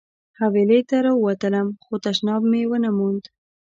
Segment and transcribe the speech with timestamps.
[0.39, 3.23] حویلۍ ته راووتلم خو تشناب مې ونه موند.